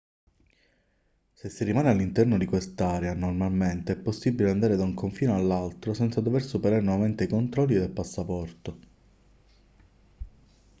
[1.35, 6.21] se si rimane all'interno di quest'area normalmente è possibile andare da un confine all'altro senza
[6.21, 8.79] dover superare nuovamente i controlli del passaporto